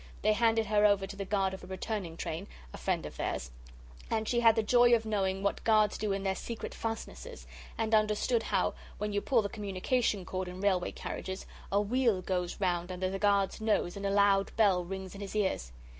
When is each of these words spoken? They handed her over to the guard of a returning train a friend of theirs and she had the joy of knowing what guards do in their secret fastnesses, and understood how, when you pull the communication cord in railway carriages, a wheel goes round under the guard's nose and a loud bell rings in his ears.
They 0.23 0.33
handed 0.33 0.65
her 0.65 0.83
over 0.83 1.05
to 1.05 1.15
the 1.15 1.25
guard 1.25 1.53
of 1.53 1.63
a 1.63 1.67
returning 1.67 2.17
train 2.17 2.47
a 2.73 2.77
friend 2.79 3.05
of 3.05 3.17
theirs 3.17 3.51
and 4.09 4.27
she 4.27 4.39
had 4.39 4.55
the 4.55 4.63
joy 4.63 4.95
of 4.95 5.05
knowing 5.05 5.43
what 5.43 5.63
guards 5.63 5.95
do 5.95 6.11
in 6.11 6.23
their 6.23 6.33
secret 6.33 6.73
fastnesses, 6.73 7.45
and 7.77 7.93
understood 7.93 8.41
how, 8.41 8.73
when 8.97 9.13
you 9.13 9.21
pull 9.21 9.43
the 9.43 9.47
communication 9.49 10.25
cord 10.25 10.47
in 10.47 10.59
railway 10.59 10.91
carriages, 10.91 11.45
a 11.71 11.79
wheel 11.79 12.23
goes 12.23 12.59
round 12.59 12.91
under 12.91 13.11
the 13.11 13.19
guard's 13.19 13.61
nose 13.61 13.95
and 13.95 14.07
a 14.07 14.09
loud 14.09 14.51
bell 14.57 14.83
rings 14.83 15.13
in 15.13 15.21
his 15.21 15.35
ears. 15.35 15.71